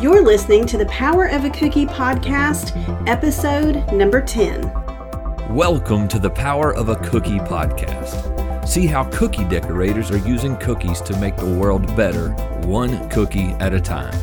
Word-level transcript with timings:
You're 0.00 0.24
listening 0.24 0.64
to 0.68 0.78
the 0.78 0.86
Power 0.86 1.26
of 1.26 1.44
a 1.44 1.50
Cookie 1.50 1.84
podcast, 1.84 2.72
episode 3.06 3.86
number 3.92 4.22
10. 4.22 4.62
Welcome 5.54 6.08
to 6.08 6.18
the 6.18 6.30
Power 6.30 6.74
of 6.74 6.88
a 6.88 6.96
Cookie 6.96 7.38
podcast. 7.40 8.66
See 8.66 8.86
how 8.86 9.04
cookie 9.10 9.44
decorators 9.44 10.10
are 10.10 10.16
using 10.16 10.56
cookies 10.56 11.02
to 11.02 11.14
make 11.18 11.36
the 11.36 11.54
world 11.54 11.94
better, 11.96 12.30
one 12.66 13.10
cookie 13.10 13.50
at 13.60 13.74
a 13.74 13.80
time. 13.80 14.14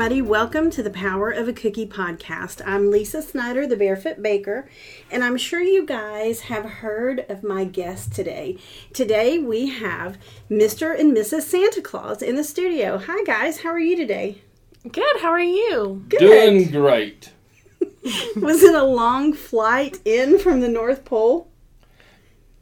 Everybody. 0.00 0.22
Welcome 0.22 0.70
to 0.70 0.82
the 0.84 0.90
Power 0.90 1.32
of 1.32 1.48
a 1.48 1.52
Cookie 1.52 1.84
podcast. 1.84 2.62
I'm 2.64 2.88
Lisa 2.88 3.20
Snyder, 3.20 3.66
the 3.66 3.76
Barefoot 3.76 4.22
Baker, 4.22 4.68
and 5.10 5.24
I'm 5.24 5.36
sure 5.36 5.60
you 5.60 5.84
guys 5.84 6.42
have 6.42 6.64
heard 6.64 7.26
of 7.28 7.42
my 7.42 7.64
guest 7.64 8.12
today. 8.12 8.58
Today 8.92 9.38
we 9.38 9.70
have 9.70 10.16
Mr. 10.48 10.96
and 10.96 11.16
Mrs. 11.16 11.42
Santa 11.42 11.82
Claus 11.82 12.22
in 12.22 12.36
the 12.36 12.44
studio. 12.44 12.98
Hi, 12.98 13.24
guys. 13.24 13.62
How 13.62 13.70
are 13.70 13.80
you 13.80 13.96
today? 13.96 14.40
Good. 14.88 15.20
How 15.20 15.30
are 15.30 15.40
you? 15.40 16.04
Good. 16.08 16.20
Doing 16.20 16.70
great. 16.70 17.32
Was 18.36 18.62
it 18.62 18.76
a 18.76 18.84
long 18.84 19.32
flight 19.32 19.98
in 20.04 20.38
from 20.38 20.60
the 20.60 20.68
North 20.68 21.04
Pole? 21.04 21.50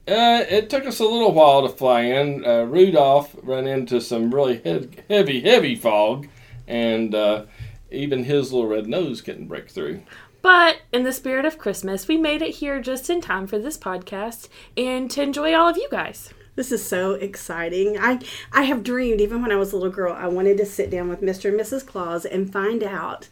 Uh, 0.09 0.43
it 0.49 0.71
took 0.71 0.87
us 0.87 1.01
a 1.01 1.05
little 1.05 1.33
while 1.33 1.69
to 1.69 1.69
fly 1.69 2.01
in. 2.01 2.47
Uh, 2.47 2.63
Rudolph 2.63 3.37
ran 3.43 3.67
into 3.67 4.01
some 4.01 4.35
really 4.35 4.57
he- 4.65 4.89
heavy, 5.11 5.43
heavy 5.43 5.77
fog, 5.77 6.29
and 6.67 7.15
uh, 7.15 7.45
even 7.91 8.25
his 8.25 8.53
little 8.53 8.69
red 8.69 8.87
nose 8.87 9.21
couldn't 9.21 9.49
break 9.49 9.71
through. 9.71 10.03
But 10.43 10.79
in 10.93 11.03
the 11.03 11.13
spirit 11.13 11.45
of 11.45 11.59
Christmas, 11.59 12.07
we 12.07 12.17
made 12.17 12.43
it 12.43 12.57
here 12.57 12.81
just 12.81 13.11
in 13.11 13.21
time 13.21 13.47
for 13.47 13.59
this 13.59 13.77
podcast 13.77 14.49
and 14.77 15.11
to 15.11 15.23
enjoy 15.23 15.55
all 15.55 15.69
of 15.69 15.77
you 15.77 15.89
guys. 15.91 16.33
This 16.55 16.73
is 16.73 16.87
so 16.87 17.13
exciting. 17.13 17.99
I 17.99 18.21
I 18.53 18.63
have 18.63 18.83
dreamed 18.83 19.21
even 19.21 19.43
when 19.43 19.53
I 19.53 19.57
was 19.57 19.73
a 19.73 19.77
little 19.77 19.93
girl 19.93 20.15
I 20.15 20.29
wanted 20.29 20.57
to 20.59 20.67
sit 20.67 20.91
down 20.91 21.09
with 21.09 21.21
Mr. 21.21 21.51
and 21.51 21.61
Mrs. 21.61 21.85
Claus 21.85 22.25
and 22.25 22.51
find 22.51 22.83
out 22.83 23.29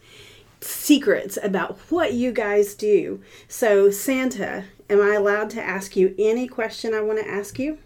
secrets 0.61 1.37
about 1.41 1.77
what 1.89 2.13
you 2.13 2.31
guys 2.31 2.75
do. 2.75 3.21
So, 3.47 3.89
Santa, 3.91 4.65
am 4.89 5.01
I 5.01 5.15
allowed 5.15 5.49
to 5.51 5.63
ask 5.63 5.95
you 5.95 6.13
any 6.19 6.47
question 6.47 6.93
I 6.93 7.01
want 7.01 7.19
to 7.19 7.27
ask 7.27 7.57
you? 7.57 7.79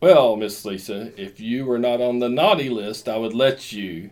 Well, 0.00 0.36
Miss 0.36 0.64
Lisa, 0.64 1.12
if 1.20 1.40
you 1.40 1.64
were 1.64 1.78
not 1.78 2.00
on 2.00 2.20
the 2.20 2.28
naughty 2.28 2.68
list, 2.68 3.08
I 3.08 3.16
would 3.16 3.34
let 3.34 3.72
you 3.72 4.10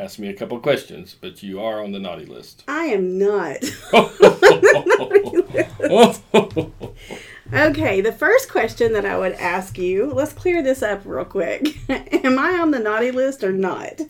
ask 0.00 0.18
me 0.18 0.28
a 0.28 0.34
couple 0.34 0.58
questions, 0.60 1.16
but 1.20 1.42
you 1.42 1.60
are 1.60 1.82
on 1.82 1.92
the 1.92 1.98
naughty 1.98 2.26
list. 2.26 2.64
I 2.68 2.86
am 2.86 3.18
not. 3.18 3.58
Okay, 7.52 8.00
the 8.00 8.12
first 8.12 8.48
question 8.48 8.92
that 8.92 9.04
I 9.04 9.18
would 9.18 9.32
ask 9.32 9.76
you, 9.76 10.12
let's 10.12 10.32
clear 10.32 10.62
this 10.62 10.84
up 10.84 11.02
real 11.04 11.24
quick. 11.24 11.78
am 11.88 12.38
I 12.38 12.52
on 12.52 12.70
the 12.70 12.78
naughty 12.78 13.10
list 13.10 13.42
or 13.42 13.50
not? 13.50 14.02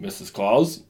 Mrs. 0.00 0.32
Claus? 0.32 0.82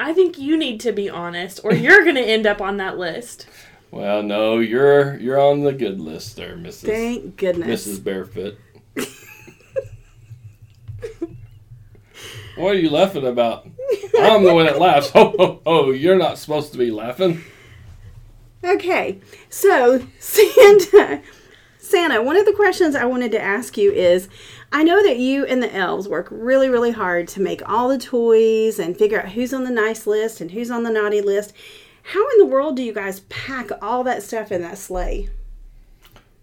I 0.00 0.14
think 0.14 0.38
you 0.38 0.56
need 0.56 0.80
to 0.80 0.92
be 0.92 1.10
honest, 1.10 1.60
or 1.64 1.74
you're 1.74 2.02
going 2.02 2.16
to 2.16 2.22
end 2.22 2.46
up 2.46 2.62
on 2.62 2.78
that 2.78 2.96
list. 2.96 3.46
Well, 3.90 4.22
no, 4.22 4.58
you're 4.58 5.18
you're 5.18 5.40
on 5.40 5.62
the 5.62 5.72
good 5.72 6.00
list 6.00 6.36
there, 6.36 6.56
Mrs. 6.56 6.86
Thank 6.86 7.36
goodness. 7.36 7.86
Mrs. 7.86 8.02
Barefoot. 8.02 8.58
What 12.56 12.74
are 12.74 12.78
you 12.78 12.90
laughing 12.90 13.26
about? 13.26 13.66
I'm 14.18 14.44
the 14.44 14.54
one 14.54 14.66
that 14.66 14.78
laughs. 14.78 15.10
Oh, 15.14 15.34
oh, 15.38 15.60
oh, 15.66 15.90
you're 15.90 16.18
not 16.18 16.38
supposed 16.38 16.72
to 16.72 16.78
be 16.78 16.90
laughing. 16.90 17.42
Okay, 18.64 19.20
so 19.48 20.06
Santa, 20.18 21.22
Santa, 21.78 22.22
one 22.22 22.36
of 22.36 22.46
the 22.46 22.52
questions 22.52 22.96
I 22.96 23.04
wanted 23.04 23.30
to 23.32 23.40
ask 23.40 23.76
you 23.76 23.92
is 23.92 24.28
I 24.72 24.82
know 24.82 25.02
that 25.02 25.18
you 25.18 25.44
and 25.46 25.62
the 25.62 25.74
elves 25.74 26.08
work 26.08 26.28
really, 26.30 26.68
really 26.68 26.90
hard 26.90 27.28
to 27.28 27.40
make 27.40 27.66
all 27.68 27.88
the 27.88 27.98
toys 27.98 28.78
and 28.78 28.96
figure 28.96 29.20
out 29.20 29.30
who's 29.30 29.54
on 29.54 29.64
the 29.64 29.70
nice 29.70 30.06
list 30.06 30.40
and 30.40 30.50
who's 30.50 30.70
on 30.70 30.82
the 30.82 30.90
naughty 30.90 31.20
list. 31.20 31.52
How 32.02 32.28
in 32.30 32.38
the 32.38 32.46
world 32.46 32.76
do 32.76 32.82
you 32.82 32.92
guys 32.92 33.20
pack 33.20 33.70
all 33.80 34.02
that 34.04 34.22
stuff 34.22 34.50
in 34.50 34.62
that 34.62 34.78
sleigh? 34.78 35.28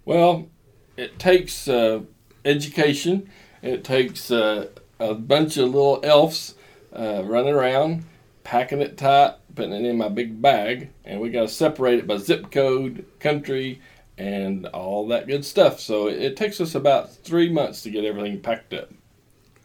Well, 0.06 0.50
it 0.98 1.20
takes 1.20 1.68
uh, 1.68 2.02
education. 2.46 3.30
It 3.62 3.84
takes 3.84 4.32
uh, 4.32 4.68
a 5.00 5.14
bunch 5.14 5.58
of 5.58 5.66
little 5.66 6.00
elves 6.04 6.56
uh, 6.94 7.24
running 7.26 7.54
around, 7.54 8.06
packing 8.44 8.82
it 8.82 8.98
tight, 8.98 9.36
putting 9.56 9.74
it 9.74 9.86
in 9.86 9.98
my 9.98 10.10
big 10.10 10.42
bag, 10.42 10.90
and 11.06 11.20
we 11.20 11.30
got 11.30 11.42
to 11.42 11.48
separate 11.48 12.00
it 12.00 12.08
by 12.08 12.18
zip 12.18 12.52
code, 12.52 13.06
country, 13.20 13.82
and 14.18 14.66
all 14.68 15.08
that 15.08 15.28
good 15.28 15.46
stuff. 15.46 15.80
So 15.80 16.08
it, 16.08 16.22
it 16.22 16.38
takes 16.38 16.62
us 16.62 16.76
about 16.76 17.14
three 17.14 17.50
months 17.50 17.82
to 17.84 17.90
get 17.90 18.06
everything 18.06 18.40
packed 18.40 18.74
up. 18.74 18.90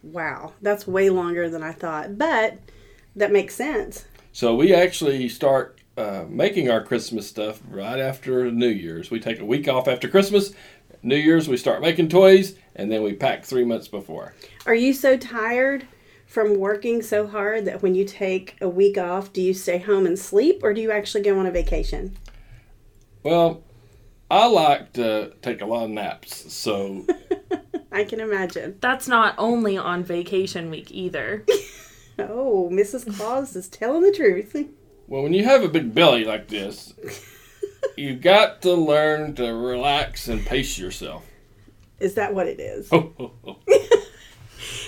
Wow, 0.01 0.53
that's 0.61 0.87
way 0.87 1.09
longer 1.09 1.49
than 1.49 1.61
I 1.61 1.73
thought, 1.73 2.17
but 2.17 2.57
that 3.15 3.31
makes 3.31 3.55
sense. 3.55 4.05
So 4.31 4.55
we 4.55 4.73
actually 4.73 5.27
start 5.27 5.79
uh, 5.97 6.25
making 6.29 6.69
our 6.69 6.81
Christmas 6.81 7.27
stuff 7.27 7.61
right 7.67 7.99
after 7.99 8.49
New 8.51 8.69
Year's. 8.69 9.11
We 9.11 9.19
take 9.19 9.39
a 9.39 9.45
week 9.45 9.67
off 9.67 9.87
after 9.87 10.07
Christmas. 10.07 10.53
New 11.01 11.15
Year's, 11.15 11.47
we 11.47 11.57
start 11.57 11.81
making 11.81 12.09
toys, 12.09 12.55
and 12.75 12.91
then 12.91 13.03
we 13.03 13.13
pack 13.13 13.45
three 13.45 13.63
months 13.63 13.87
before. 13.87 14.33
Are 14.65 14.75
you 14.75 14.93
so 14.93 15.17
tired 15.17 15.85
from 16.25 16.57
working 16.59 17.01
so 17.01 17.25
hard 17.27 17.65
that 17.65 17.81
when 17.81 17.95
you 17.95 18.05
take 18.05 18.55
a 18.61 18.69
week 18.69 18.97
off, 18.97 19.31
do 19.33 19.41
you 19.41 19.53
stay 19.53 19.77
home 19.79 20.05
and 20.05 20.17
sleep 20.19 20.59
or 20.63 20.73
do 20.73 20.81
you 20.81 20.91
actually 20.91 21.23
go 21.23 21.39
on 21.39 21.45
a 21.45 21.51
vacation? 21.51 22.15
Well, 23.23 23.63
I 24.29 24.45
like 24.47 24.93
to 24.93 25.33
take 25.41 25.61
a 25.61 25.65
lot 25.65 25.85
of 25.85 25.89
naps, 25.89 26.53
so 26.53 27.05
I 27.91 28.03
can 28.03 28.19
imagine. 28.19 28.77
That's 28.79 29.07
not 29.07 29.33
only 29.37 29.77
on 29.77 30.03
vacation 30.03 30.69
week 30.69 30.91
either. 30.91 31.45
Oh, 32.21 32.69
Mrs. 32.69 33.15
Claus 33.15 33.55
is 33.55 33.69
telling 33.69 34.01
the 34.01 34.11
truth. 34.11 34.53
well, 35.07 35.23
when 35.23 35.31
you 35.31 35.45
have 35.45 35.63
a 35.63 35.69
big 35.69 35.95
belly 35.95 36.25
like 36.25 36.49
this, 36.49 36.93
you 37.97 38.15
got 38.15 38.61
to 38.63 38.73
learn 38.73 39.35
to 39.35 39.53
relax 39.53 40.27
and 40.27 40.45
pace 40.45 40.77
yourself. 40.77 41.25
Is 41.99 42.13
that 42.15 42.33
what 42.33 42.47
it 42.47 42.59
is? 42.59 42.89
Oh, 42.91 43.11
oh, 43.19 43.31
oh. 43.45 43.57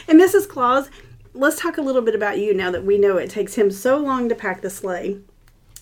And 0.08 0.20
Mrs. 0.20 0.48
Claus, 0.48 0.90
let's 1.34 1.60
talk 1.60 1.78
a 1.78 1.82
little 1.82 2.02
bit 2.02 2.16
about 2.16 2.40
you 2.40 2.54
now 2.54 2.72
that 2.72 2.84
we 2.84 2.98
know 2.98 3.18
it 3.18 3.30
takes 3.30 3.56
him 3.56 3.72
so 3.72 3.98
long 3.98 4.28
to 4.30 4.36
pack 4.36 4.62
the 4.62 4.70
sleigh. 4.70 5.20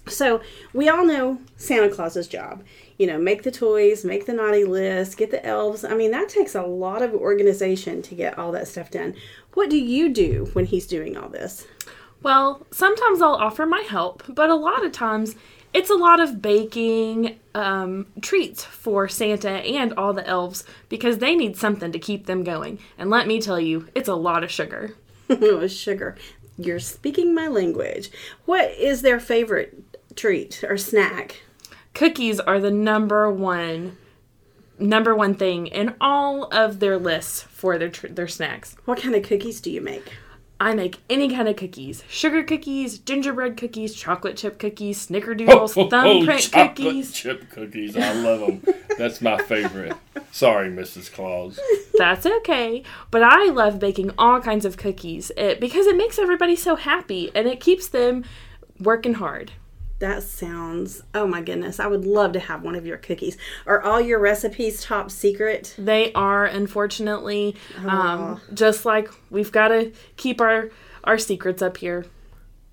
So, 0.07 0.41
we 0.73 0.89
all 0.89 1.05
know 1.05 1.39
Santa 1.57 1.89
Claus's 1.89 2.27
job. 2.27 2.63
You 2.97 3.07
know, 3.07 3.17
make 3.17 3.43
the 3.43 3.51
toys, 3.51 4.03
make 4.03 4.25
the 4.25 4.33
naughty 4.33 4.65
list, 4.65 5.17
get 5.17 5.31
the 5.31 5.45
elves. 5.45 5.83
I 5.83 5.95
mean, 5.95 6.11
that 6.11 6.29
takes 6.29 6.53
a 6.55 6.63
lot 6.63 7.01
of 7.01 7.13
organization 7.13 8.01
to 8.03 8.15
get 8.15 8.37
all 8.37 8.51
that 8.51 8.67
stuff 8.67 8.91
done. 8.91 9.15
What 9.53 9.69
do 9.69 9.77
you 9.77 10.09
do 10.09 10.49
when 10.53 10.65
he's 10.65 10.87
doing 10.87 11.15
all 11.15 11.29
this? 11.29 11.65
Well, 12.21 12.65
sometimes 12.71 13.21
I'll 13.21 13.35
offer 13.35 13.65
my 13.65 13.81
help, 13.81 14.23
but 14.27 14.49
a 14.49 14.55
lot 14.55 14.83
of 14.83 14.91
times 14.91 15.35
it's 15.73 15.89
a 15.89 15.95
lot 15.95 16.19
of 16.19 16.41
baking 16.41 17.39
um, 17.53 18.07
treats 18.21 18.63
for 18.63 19.07
Santa 19.07 19.49
and 19.49 19.93
all 19.93 20.13
the 20.13 20.27
elves 20.27 20.63
because 20.87 21.17
they 21.19 21.35
need 21.35 21.57
something 21.57 21.91
to 21.91 21.99
keep 21.99 22.25
them 22.25 22.43
going. 22.43 22.79
And 22.97 23.09
let 23.09 23.27
me 23.27 23.41
tell 23.41 23.59
you, 23.59 23.87
it's 23.93 24.09
a 24.09 24.15
lot 24.15 24.43
of 24.43 24.51
sugar. 24.51 24.95
oh, 25.29 25.67
sugar. 25.67 26.15
You're 26.57 26.79
speaking 26.79 27.33
my 27.33 27.47
language. 27.47 28.11
What 28.45 28.71
is 28.71 29.01
their 29.01 29.19
favorite 29.19 29.97
treat 30.15 30.63
or 30.63 30.77
snack? 30.77 31.43
Cookies 31.93 32.39
are 32.39 32.59
the 32.59 32.71
number 32.71 33.31
one 33.31 33.97
number 34.79 35.13
one 35.13 35.35
thing 35.35 35.67
in 35.67 35.93
all 35.99 36.45
of 36.53 36.79
their 36.79 36.97
lists 36.97 37.41
for 37.41 37.77
their 37.77 37.89
tr- 37.89 38.07
their 38.07 38.27
snacks. 38.27 38.75
What 38.85 39.01
kind 39.01 39.13
of 39.13 39.23
cookies 39.23 39.59
do 39.59 39.69
you 39.69 39.81
make? 39.81 40.13
I 40.61 40.73
make 40.75 40.97
any 41.09 41.29
kind 41.33 41.47
of 41.47 41.55
cookies. 41.55 42.03
Sugar 42.09 42.43
cookies, 42.43 42.99
gingerbread 42.99 43.55
cookies, 43.55 43.95
chocolate 43.95 44.35
chip 44.35 44.59
cookies, 44.59 45.07
snickerdoodles, 45.07 45.77
Oh, 45.77 45.83
oh, 45.83 45.85
oh, 45.85 45.89
thumbprint 45.89 46.41
chocolate 46.41 46.75
cookies. 46.75 47.13
chip 47.13 47.49
cookies. 47.49 47.95
I 47.95 48.11
love 48.13 48.41
them. 48.41 48.75
That's 48.97 49.21
my 49.21 49.37
favorite. 49.43 49.95
Sorry, 50.33 50.69
Mrs. 50.69 51.11
Claus. 51.13 51.57
That's 51.97 52.25
okay. 52.25 52.83
But 53.09 53.23
I 53.23 53.45
love 53.45 53.79
baking 53.79 54.11
all 54.17 54.41
kinds 54.41 54.65
of 54.65 54.75
cookies 54.75 55.31
it, 55.37 55.61
because 55.61 55.85
it 55.87 55.95
makes 55.95 56.19
everybody 56.19 56.57
so 56.57 56.75
happy 56.75 57.31
and 57.33 57.47
it 57.47 57.61
keeps 57.61 57.87
them 57.87 58.25
working 58.79 59.13
hard. 59.15 59.53
That 59.99 60.23
sounds, 60.23 61.01
oh 61.13 61.27
my 61.27 61.41
goodness, 61.41 61.77
I 61.79 61.87
would 61.87 62.05
love 62.05 62.31
to 62.33 62.39
have 62.39 62.63
one 62.63 62.75
of 62.75 62.85
your 62.85 62.97
cookies. 62.97 63.37
Are 63.65 63.81
all 63.81 63.99
your 63.99 64.19
recipes 64.19 64.81
top 64.81 65.11
secret? 65.11 65.75
They 65.77 66.13
are 66.13 66.45
unfortunately 66.45 67.57
um, 67.85 68.39
just 68.53 68.85
like 68.85 69.09
we've 69.29 69.51
got 69.51 69.67
to 69.69 69.91
keep 70.15 70.39
our 70.39 70.69
our 71.03 71.17
secrets 71.17 71.61
up 71.61 71.77
here. 71.77 72.05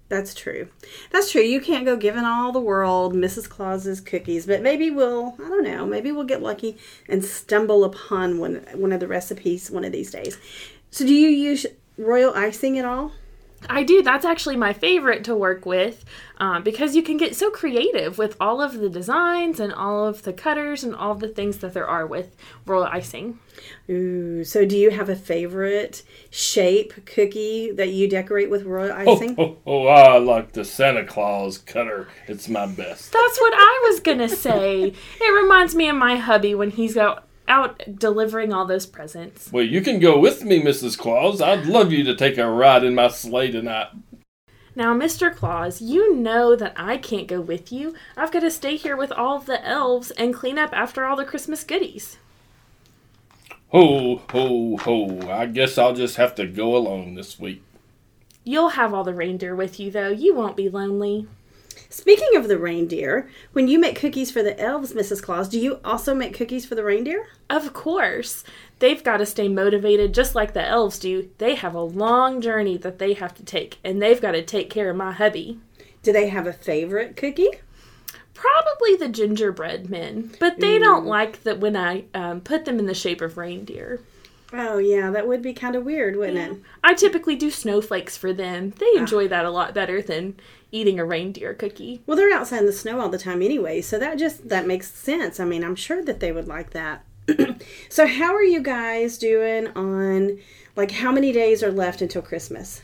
That's 0.08 0.34
true. 0.34 0.68
That's 1.10 1.32
true. 1.32 1.42
You 1.42 1.60
can't 1.60 1.84
go 1.84 1.96
giving 1.96 2.24
all 2.24 2.52
the 2.52 2.60
world 2.60 3.12
Mrs. 3.12 3.48
Claus's 3.48 4.00
cookies, 4.00 4.46
but 4.46 4.62
maybe 4.62 4.88
we'll, 4.88 5.34
I 5.34 5.48
don't 5.48 5.64
know, 5.64 5.84
maybe 5.84 6.12
we'll 6.12 6.24
get 6.24 6.42
lucky 6.42 6.78
and 7.08 7.24
stumble 7.24 7.82
upon 7.82 8.38
one, 8.38 8.64
one 8.74 8.92
of 8.92 9.00
the 9.00 9.08
recipes 9.08 9.68
one 9.68 9.84
of 9.84 9.90
these 9.90 10.12
days. 10.12 10.38
So, 10.92 11.04
do 11.04 11.12
you 11.12 11.28
use 11.28 11.66
royal 11.98 12.32
icing 12.34 12.78
at 12.78 12.84
all? 12.84 13.12
I 13.68 13.82
do. 13.82 14.02
That's 14.02 14.24
actually 14.24 14.56
my 14.56 14.72
favorite 14.72 15.24
to 15.24 15.34
work 15.34 15.66
with 15.66 16.04
uh, 16.38 16.60
because 16.60 16.94
you 16.94 17.02
can 17.02 17.16
get 17.16 17.34
so 17.34 17.50
creative 17.50 18.18
with 18.18 18.36
all 18.40 18.60
of 18.62 18.74
the 18.78 18.88
designs 18.88 19.58
and 19.58 19.72
all 19.72 20.06
of 20.06 20.22
the 20.22 20.32
cutters 20.32 20.84
and 20.84 20.94
all 20.94 21.14
the 21.14 21.28
things 21.28 21.58
that 21.58 21.72
there 21.72 21.86
are 21.86 22.06
with 22.06 22.36
royal 22.66 22.84
icing. 22.84 23.38
Ooh, 23.88 24.44
so 24.44 24.64
do 24.66 24.76
you 24.76 24.90
have 24.90 25.08
a 25.08 25.16
favorite 25.16 26.02
shape 26.30 27.06
cookie 27.06 27.70
that 27.72 27.88
you 27.88 28.08
decorate 28.08 28.50
with 28.50 28.64
royal 28.64 28.92
Oh, 28.92 29.14
icing? 29.14 29.34
oh, 29.38 29.56
oh, 29.66 29.86
I 29.86 30.18
like 30.18 30.52
the 30.52 30.64
Santa 30.64 31.04
Claus 31.04 31.58
cutter. 31.58 32.08
It's 32.28 32.48
my 32.48 32.66
best. 32.66 33.12
That's 33.12 33.40
what 33.40 33.54
I 33.56 33.88
was 33.88 34.00
going 34.00 34.18
to 34.18 34.28
say. 34.28 34.92
It 35.20 35.42
reminds 35.42 35.74
me 35.74 35.88
of 35.88 35.96
my 35.96 36.16
hubby 36.16 36.54
when 36.54 36.70
he's 36.70 36.96
out, 36.96 37.25
out 37.48 37.98
delivering 37.98 38.52
all 38.52 38.66
those 38.66 38.86
presents. 38.86 39.52
Well, 39.52 39.64
you 39.64 39.80
can 39.80 39.98
go 39.98 40.18
with 40.18 40.44
me, 40.44 40.60
Mrs. 40.60 40.98
Claus. 40.98 41.40
I'd 41.40 41.66
love 41.66 41.92
you 41.92 42.04
to 42.04 42.14
take 42.14 42.38
a 42.38 42.50
ride 42.50 42.84
in 42.84 42.94
my 42.94 43.08
sleigh 43.08 43.50
tonight. 43.50 43.88
Now, 44.74 44.94
Mr. 44.94 45.34
Claus, 45.34 45.80
you 45.80 46.14
know 46.14 46.54
that 46.54 46.74
I 46.76 46.98
can't 46.98 47.26
go 47.26 47.40
with 47.40 47.72
you. 47.72 47.94
I've 48.14 48.30
got 48.30 48.40
to 48.40 48.50
stay 48.50 48.76
here 48.76 48.96
with 48.96 49.10
all 49.10 49.38
the 49.38 49.66
elves 49.66 50.10
and 50.12 50.34
clean 50.34 50.58
up 50.58 50.70
after 50.74 51.06
all 51.06 51.16
the 51.16 51.24
Christmas 51.24 51.64
goodies. 51.64 52.18
Ho, 53.68 54.22
ho, 54.30 54.76
ho. 54.76 55.30
I 55.30 55.46
guess 55.46 55.78
I'll 55.78 55.94
just 55.94 56.16
have 56.16 56.34
to 56.34 56.46
go 56.46 56.76
alone 56.76 57.14
this 57.14 57.38
week. 57.38 57.62
You'll 58.44 58.70
have 58.70 58.92
all 58.92 59.02
the 59.02 59.14
reindeer 59.14 59.56
with 59.56 59.80
you, 59.80 59.90
though. 59.90 60.10
You 60.10 60.34
won't 60.34 60.56
be 60.56 60.68
lonely. 60.68 61.26
Speaking 61.88 62.36
of 62.36 62.48
the 62.48 62.58
reindeer, 62.58 63.28
when 63.52 63.68
you 63.68 63.78
make 63.78 63.98
cookies 63.98 64.30
for 64.30 64.42
the 64.42 64.58
elves, 64.60 64.92
Mrs. 64.92 65.22
Claus, 65.22 65.48
do 65.48 65.58
you 65.58 65.78
also 65.84 66.14
make 66.14 66.34
cookies 66.34 66.66
for 66.66 66.74
the 66.74 66.84
reindeer? 66.84 67.26
Of 67.48 67.72
course. 67.72 68.44
They've 68.78 69.02
got 69.02 69.18
to 69.18 69.26
stay 69.26 69.48
motivated 69.48 70.12
just 70.12 70.34
like 70.34 70.52
the 70.52 70.66
elves 70.66 70.98
do. 70.98 71.30
They 71.38 71.54
have 71.54 71.74
a 71.74 71.80
long 71.80 72.40
journey 72.40 72.76
that 72.78 72.98
they 72.98 73.14
have 73.14 73.34
to 73.36 73.44
take, 73.44 73.78
and 73.84 74.02
they've 74.02 74.20
got 74.20 74.32
to 74.32 74.42
take 74.42 74.68
care 74.68 74.90
of 74.90 74.96
my 74.96 75.12
hubby. 75.12 75.60
Do 76.02 76.12
they 76.12 76.28
have 76.28 76.46
a 76.46 76.52
favorite 76.52 77.16
cookie? 77.16 77.50
Probably 78.34 78.96
the 78.96 79.08
gingerbread 79.08 79.88
men, 79.88 80.32
but 80.38 80.60
they 80.60 80.78
don't 80.78 81.06
like 81.06 81.42
that 81.44 81.58
when 81.58 81.74
I 81.74 82.04
um, 82.12 82.42
put 82.42 82.66
them 82.66 82.78
in 82.78 82.86
the 82.86 82.94
shape 82.94 83.22
of 83.22 83.38
reindeer. 83.38 84.00
Oh, 84.52 84.78
yeah, 84.78 85.10
that 85.10 85.26
would 85.26 85.42
be 85.42 85.52
kind 85.52 85.74
of 85.74 85.84
weird, 85.84 86.16
wouldn't 86.16 86.38
it? 86.38 86.62
I 86.84 86.94
typically 86.94 87.34
do 87.34 87.50
snowflakes 87.50 88.16
for 88.16 88.32
them. 88.32 88.72
They 88.78 88.92
ah. 88.96 89.00
enjoy 89.00 89.28
that 89.28 89.44
a 89.44 89.50
lot 89.50 89.74
better 89.74 90.00
than 90.00 90.36
eating 90.70 91.00
a 91.00 91.04
reindeer 91.04 91.54
cookie. 91.54 92.02
Well, 92.06 92.16
they're 92.16 92.32
outside 92.32 92.60
in 92.60 92.66
the 92.66 92.72
snow 92.72 93.00
all 93.00 93.08
the 93.08 93.18
time 93.18 93.42
anyway, 93.42 93.80
so 93.80 93.98
that 93.98 94.18
just 94.18 94.48
that 94.48 94.66
makes 94.66 94.92
sense. 94.92 95.40
I 95.40 95.44
mean, 95.44 95.64
I'm 95.64 95.76
sure 95.76 96.02
that 96.04 96.20
they 96.20 96.32
would 96.32 96.46
like 96.46 96.70
that. 96.70 97.04
so, 97.88 98.06
how 98.06 98.34
are 98.34 98.44
you 98.44 98.60
guys 98.60 99.18
doing 99.18 99.68
on 99.68 100.38
like 100.76 100.92
how 100.92 101.10
many 101.10 101.32
days 101.32 101.62
are 101.62 101.72
left 101.72 102.00
until 102.00 102.22
Christmas? 102.22 102.82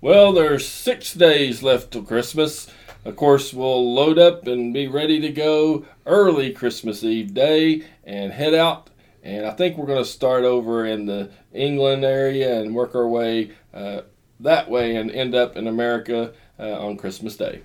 Well, 0.00 0.32
there's 0.32 0.68
six 0.68 1.14
days 1.14 1.62
left 1.62 1.92
till 1.92 2.02
Christmas. 2.02 2.68
Of 3.04 3.16
course, 3.16 3.54
we'll 3.54 3.94
load 3.94 4.18
up 4.18 4.46
and 4.46 4.74
be 4.74 4.88
ready 4.88 5.20
to 5.20 5.30
go 5.30 5.86
early 6.04 6.52
Christmas 6.52 7.02
Eve 7.02 7.32
day 7.32 7.84
and 8.04 8.32
head 8.32 8.52
out. 8.52 8.90
And 9.26 9.44
I 9.44 9.50
think 9.50 9.76
we're 9.76 9.86
going 9.86 9.98
to 9.98 10.08
start 10.08 10.44
over 10.44 10.86
in 10.86 11.06
the 11.06 11.30
England 11.52 12.04
area 12.04 12.60
and 12.60 12.76
work 12.76 12.94
our 12.94 13.08
way 13.08 13.50
uh, 13.74 14.02
that 14.38 14.70
way 14.70 14.94
and 14.94 15.10
end 15.10 15.34
up 15.34 15.56
in 15.56 15.66
America 15.66 16.32
uh, 16.60 16.78
on 16.78 16.96
Christmas 16.96 17.36
Day. 17.36 17.62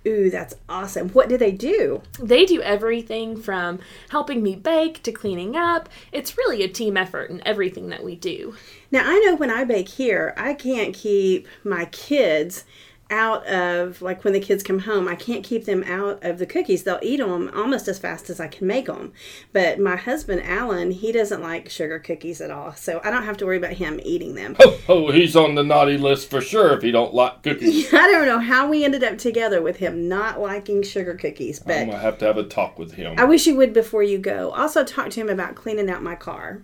Ooh, 0.07 0.31
that's 0.31 0.55
awesome. 0.69 1.09
What 1.09 1.29
do 1.29 1.37
they 1.37 1.51
do? 1.51 2.03
They 2.21 2.45
do 2.45 2.63
everything 2.63 3.37
from 3.37 3.81
helping 4.11 4.41
me 4.41 4.55
bake 4.55 5.03
to 5.03 5.11
cleaning 5.11 5.57
up. 5.57 5.89
It's 6.13 6.39
really 6.39 6.63
a 6.63 6.69
team 6.69 6.97
effort 6.97 7.29
in 7.29 7.45
everything 7.45 7.89
that 7.89 8.05
we 8.05 8.15
do. 8.15 8.55
Now, 8.93 9.03
I 9.05 9.19
know 9.19 9.35
when 9.35 9.51
I 9.51 9.65
bake 9.65 9.89
here, 9.89 10.33
I 10.37 10.55
can't 10.55 10.95
keep 10.95 11.49
my 11.65 11.87
kids 11.87 12.65
out 13.11 13.47
of, 13.47 14.03
like 14.03 14.25
when 14.25 14.33
the 14.33 14.41
kids 14.41 14.63
come 14.63 14.81
home, 14.81 15.07
I 15.07 15.15
can't 15.15 15.45
keep 15.45 15.65
them 15.65 15.85
out 15.85 16.23
of 16.25 16.39
the 16.39 16.47
cookies. 16.47 16.83
They'll 16.83 16.99
eat 17.03 17.19
them 17.19 17.51
almost 17.55 17.89
as 17.89 17.99
fast 17.99 18.29
as 18.31 18.41
I 18.41 18.49
can 18.49 18.67
make 18.67 18.87
them. 18.87 19.13
But 19.53 19.79
my 19.79 19.97
husband, 19.97 20.43
Alan, 20.43 20.91
he 20.91 21.13
doesn't 21.13 21.43
like 21.43 21.69
sugar 21.69 21.99
cookies 21.99 22.41
at 22.41 22.51
all. 22.51 22.75
So 22.75 23.01
I 23.05 23.11
don't 23.11 23.25
have 23.25 23.37
to 23.39 23.47
worry 23.47 23.57
about 23.57 23.75
him 23.75 24.01
eating 24.03 24.35
them. 24.35 24.57
Oh, 24.61 24.81
oh, 24.89 25.13
he's 25.13 25.37
on 25.37 25.55
the 25.55 25.63
naughty 25.63 25.97
list 25.97 26.31
for 26.31 26.41
sure 26.41 26.73
if 26.73 26.83
he 26.83 26.91
don't 26.91 27.15
like 27.15 27.43
cookies. 27.43 27.93
I 27.95 28.11
don't 28.11 28.27
know 28.27 28.41
how 28.41 28.69
we 28.69 28.85
ended 28.85 29.05
up 29.05 29.19
together 29.19 29.63
with 29.63 29.77
him 29.77 30.09
not 30.09 30.41
liking 30.41 30.83
sugar 30.83 31.15
cookies, 31.15 31.61
But 31.61 31.79
I'm 31.79 31.87
gonna 31.87 31.99
have 31.99 32.19
to 32.19 32.25
have 32.25 32.37
a 32.37 32.45
talk 32.45 32.79
with 32.79 32.93
him. 32.93 33.15
I 33.19 33.25
wish 33.25 33.47
you 33.47 33.57
would 33.57 33.73
before 33.73 34.03
you 34.03 34.19
go. 34.19 34.51
Also, 34.51 34.85
talk 34.85 35.11
to 35.11 35.21
him 35.21 35.29
about 35.29 35.55
cleaning 35.55 35.89
out 35.91 36.03
my 36.03 36.15
car. 36.15 36.63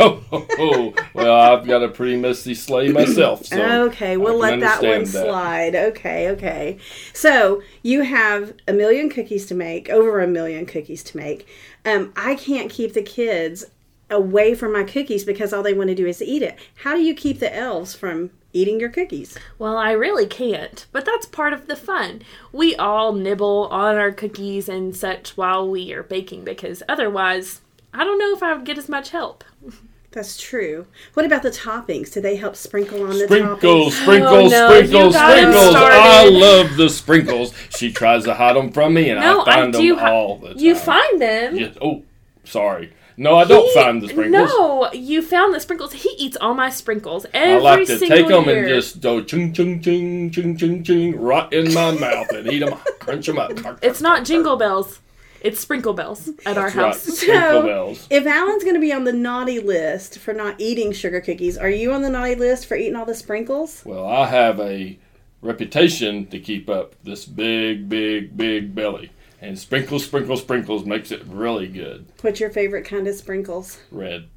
Oh, 0.00 0.22
oh, 0.30 0.46
oh. 0.58 0.94
well, 1.12 1.34
I've 1.34 1.66
got 1.66 1.82
a 1.82 1.88
pretty 1.88 2.16
messy 2.16 2.54
sleigh 2.54 2.90
myself. 2.90 3.46
So 3.46 3.84
okay, 3.84 4.16
we'll 4.16 4.38
let 4.38 4.60
that 4.60 4.82
one 4.82 5.00
that. 5.00 5.06
slide. 5.06 5.74
Okay, 5.74 6.28
okay. 6.30 6.78
So 7.12 7.62
you 7.82 8.02
have 8.02 8.54
a 8.66 8.72
million 8.72 9.10
cookies 9.10 9.46
to 9.46 9.54
make, 9.54 9.90
over 9.90 10.20
a 10.20 10.26
million 10.26 10.66
cookies 10.66 11.02
to 11.04 11.16
make. 11.16 11.48
Um, 11.84 12.12
I 12.16 12.36
can't 12.36 12.70
keep 12.70 12.92
the 12.92 13.02
kids 13.02 13.64
away 14.10 14.54
from 14.54 14.72
my 14.72 14.84
cookies 14.84 15.24
because 15.24 15.52
all 15.52 15.62
they 15.62 15.74
want 15.74 15.88
to 15.88 15.94
do 15.94 16.06
is 16.06 16.22
eat 16.22 16.42
it. 16.42 16.58
How 16.76 16.94
do 16.94 17.02
you 17.02 17.14
keep 17.14 17.40
the 17.40 17.54
elves 17.54 17.94
from 17.94 18.30
eating 18.52 18.80
your 18.80 18.88
cookies? 18.88 19.36
Well, 19.58 19.76
I 19.76 19.92
really 19.92 20.26
can't, 20.26 20.86
but 20.92 21.04
that's 21.04 21.26
part 21.26 21.52
of 21.52 21.66
the 21.66 21.76
fun. 21.76 22.22
We 22.52 22.74
all 22.76 23.12
nibble 23.12 23.68
on 23.70 23.96
our 23.96 24.12
cookies 24.12 24.68
and 24.68 24.96
such 24.96 25.36
while 25.36 25.68
we 25.68 25.92
are 25.92 26.02
baking 26.02 26.44
because 26.44 26.82
otherwise, 26.88 27.60
I 27.92 28.04
don't 28.04 28.18
know 28.18 28.34
if 28.34 28.42
I 28.42 28.54
would 28.54 28.64
get 28.64 28.78
as 28.78 28.88
much 28.88 29.10
help. 29.10 29.44
That's 30.10 30.40
true. 30.40 30.86
What 31.14 31.26
about 31.26 31.42
the 31.42 31.50
toppings? 31.50 32.12
Do 32.12 32.20
they 32.22 32.36
help 32.36 32.56
sprinkle 32.56 33.02
on 33.02 33.10
the 33.10 33.26
Sprinkles, 33.26 33.94
toppings? 33.94 34.02
sprinkles, 34.02 34.52
Oh, 34.54 34.68
no, 34.68 34.72
you 34.78 34.86
sprinkles, 34.86 35.14
sprinkles. 35.14 35.74
I 35.76 36.28
love 36.30 36.76
the 36.76 36.88
sprinkles. 36.88 37.52
She 37.76 37.92
tries 37.92 38.24
to 38.24 38.34
hide 38.34 38.56
them 38.56 38.72
from 38.72 38.94
me, 38.94 39.10
and 39.10 39.20
No, 39.20 39.42
I 39.42 39.50
I 39.50 39.54
find 39.56 39.72
do. 39.74 39.88
them 39.88 39.98
hi- 39.98 40.10
all 40.10 40.38
the 40.38 40.48
time. 40.48 40.58
you 40.58 40.74
find 40.74 41.20
them. 41.20 41.56
Yes. 41.56 41.76
Oh, 41.82 42.02
sorry. 42.44 42.92
No, 43.18 43.36
I 43.36 43.44
don't 43.44 43.66
He- 43.66 43.74
find 43.74 44.00
the 44.00 44.08
sprinkles. 44.08 44.48
No, 44.50 44.90
you 44.92 45.20
found 45.20 45.52
the 45.52 45.60
sprinkles. 45.60 45.92
He 45.92 46.08
eats 46.18 46.36
all 46.40 46.54
my 46.54 46.70
sprinkles 46.70 47.26
I 47.34 47.58
like 47.58 47.86
to 47.88 47.98
take 47.98 48.28
them 48.28 48.44
year. 48.46 48.58
and 48.60 48.68
just 48.68 49.00
go 49.02 49.20
ching, 49.22 49.52
chung 49.52 49.82
ching, 49.82 50.30
ching, 50.30 50.56
ching, 50.56 50.84
ching, 50.84 51.20
right 51.20 51.52
in 51.52 51.74
my 51.74 51.90
mouth 51.90 52.30
and 52.30 52.50
eat 52.50 52.60
them, 52.60 52.74
crunch 53.00 53.26
them 53.26 53.38
up. 53.38 53.52
It's 53.82 54.00
not 54.00 54.24
jingle 54.24 54.56
bells. 54.56 55.00
It's 55.40 55.60
sprinkle 55.60 55.92
bells 55.92 56.28
at 56.44 56.58
our 56.58 56.70
That's 56.70 56.76
right, 56.76 56.84
house. 56.86 57.02
Sprinkle 57.02 57.62
bells. 57.62 58.06
If 58.10 58.26
Alan's 58.26 58.62
going 58.62 58.74
to 58.74 58.80
be 58.80 58.92
on 58.92 59.04
the 59.04 59.12
naughty 59.12 59.60
list 59.60 60.18
for 60.18 60.34
not 60.34 60.56
eating 60.58 60.92
sugar 60.92 61.20
cookies, 61.20 61.56
are 61.56 61.70
you 61.70 61.92
on 61.92 62.02
the 62.02 62.10
naughty 62.10 62.34
list 62.34 62.66
for 62.66 62.76
eating 62.76 62.96
all 62.96 63.04
the 63.04 63.14
sprinkles? 63.14 63.82
Well, 63.84 64.06
I 64.06 64.26
have 64.26 64.58
a 64.60 64.98
reputation 65.40 66.26
to 66.26 66.40
keep 66.40 66.68
up 66.68 66.94
this 67.04 67.24
big, 67.24 67.88
big, 67.88 68.36
big 68.36 68.74
belly. 68.74 69.10
And 69.40 69.56
sprinkles, 69.56 70.04
sprinkles, 70.04 70.40
sprinkles 70.40 70.84
makes 70.84 71.12
it 71.12 71.24
really 71.26 71.68
good. 71.68 72.06
What's 72.22 72.40
your 72.40 72.50
favorite 72.50 72.84
kind 72.84 73.06
of 73.06 73.14
sprinkles? 73.14 73.78
Red. 73.92 74.28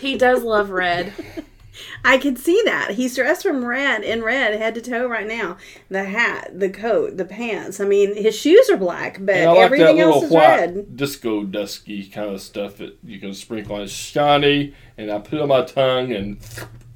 He 0.00 0.18
does 0.18 0.42
love 0.42 0.70
red. 0.70 1.12
I 2.04 2.18
can 2.18 2.36
see 2.36 2.60
that. 2.64 2.92
He's 2.92 3.16
dressed 3.16 3.42
from 3.42 3.64
red 3.64 4.02
in 4.02 4.22
red 4.22 4.58
head 4.58 4.74
to 4.74 4.80
toe 4.80 5.06
right 5.06 5.26
now. 5.26 5.56
The 5.88 6.04
hat, 6.04 6.58
the 6.58 6.68
coat, 6.68 7.16
the 7.16 7.24
pants. 7.24 7.80
I 7.80 7.84
mean, 7.84 8.14
his 8.14 8.36
shoes 8.36 8.68
are 8.70 8.76
black, 8.76 9.18
but 9.20 9.36
like 9.36 9.58
everything 9.58 9.96
little 9.96 10.14
else 10.14 10.24
is 10.24 10.30
white 10.30 10.60
red. 10.60 10.96
disco 10.96 11.44
dusky 11.44 12.06
kind 12.06 12.30
of 12.30 12.40
stuff 12.40 12.76
that 12.76 12.98
you 13.02 13.18
can 13.18 13.34
sprinkle 13.34 13.76
on. 13.76 13.82
It's 13.82 13.92
shiny, 13.92 14.74
and 14.96 15.10
I 15.10 15.18
put 15.18 15.34
it 15.34 15.42
on 15.42 15.48
my 15.48 15.64
tongue 15.64 16.12
and 16.12 16.38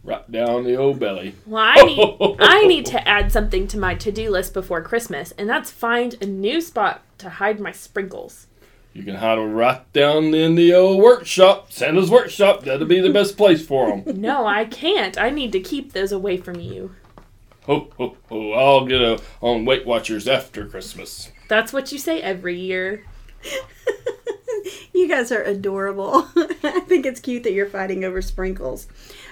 right 0.05 0.31
down 0.31 0.65
the 0.65 0.77
old 0.77 0.99
belly. 0.99 1.35
Well, 1.47 1.63
I 1.65 1.83
need, 1.83 2.37
I 2.41 2.67
need 2.67 2.87
to 2.87 3.09
add 3.09 3.33
something 3.33 3.67
to 3.69 3.79
my 3.79 3.95
to 3.97 4.13
do 4.13 4.31
list 4.31 4.55
before 4.55 4.83
Christmas, 4.83 5.33
and 5.33 5.49
that's 5.49 5.71
find 5.71 6.17
a 6.23 6.27
new 6.27 6.61
spot 6.61 7.03
to 7.19 7.31
hide 7.31 7.61
my 7.61 7.73
sprinkles. 7.73 8.47
You 8.97 9.03
can 9.03 9.17
hide 9.17 9.37
them 9.37 9.53
right 9.53 9.93
down 9.93 10.33
in 10.33 10.55
the 10.55 10.73
old 10.73 11.03
workshop, 11.03 11.71
Santa's 11.71 12.11
workshop. 12.11 12.65
That'll 12.65 12.87
be 12.87 13.01
the 13.01 13.13
best 13.13 13.37
place 13.37 13.65
for 13.65 13.89
them. 13.89 14.05
No, 14.27 14.47
I 14.47 14.65
can't. 14.65 15.19
I 15.19 15.29
need 15.29 15.53
to 15.53 15.61
keep 15.61 15.93
those 15.93 16.13
away 16.13 16.39
from 16.39 16.59
you. 16.61 16.95
Ho, 17.65 17.93
ho, 17.99 18.17
ho. 18.31 18.53
I'll 18.53 18.87
get 18.87 19.03
a, 19.03 19.21
on 19.43 19.67
Weight 19.67 19.85
Watchers 19.85 20.27
after 20.27 20.67
Christmas. 20.67 21.31
That's 21.47 21.75
what 21.75 21.93
you 21.93 21.99
say 21.99 22.23
every 22.23 22.59
year. 22.59 23.05
You 24.93 25.09
guys 25.09 25.31
are 25.31 25.43
adorable. 25.43 26.27
I 26.37 26.81
think 26.89 27.05
it's 27.05 27.21
cute 27.21 27.43
that 27.43 27.53
you're 27.53 27.69
fighting 27.69 28.03
over 28.03 28.23
sprinkles. 28.23 28.89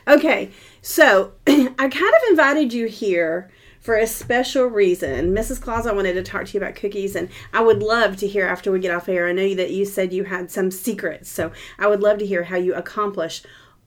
Okay, 0.06 0.50
so 0.82 1.32
I 1.46 1.72
kind 1.74 1.94
of 1.94 2.28
invited 2.28 2.72
you 2.74 2.86
here 2.86 3.50
for 3.84 3.96
a 3.98 4.06
special 4.06 4.64
reason. 4.64 5.34
Mrs. 5.34 5.60
Claus, 5.60 5.86
I 5.86 5.92
wanted 5.92 6.14
to 6.14 6.22
talk 6.22 6.46
to 6.46 6.52
you 6.54 6.58
about 6.58 6.74
cookies, 6.74 7.14
and 7.14 7.28
I 7.52 7.60
would 7.60 7.82
love 7.82 8.16
to 8.16 8.26
hear 8.26 8.46
after 8.46 8.72
we 8.72 8.80
get 8.80 8.94
off 8.94 9.10
air. 9.10 9.28
I 9.28 9.32
know 9.32 9.54
that 9.54 9.72
you 9.72 9.84
said 9.84 10.10
you 10.10 10.24
had 10.24 10.50
some 10.50 10.70
secrets, 10.70 11.28
so 11.28 11.52
I 11.78 11.86
would 11.86 12.00
love 12.00 12.16
to 12.18 12.26
hear 12.26 12.44
how 12.44 12.56
you 12.56 12.74
accomplish 12.74 13.42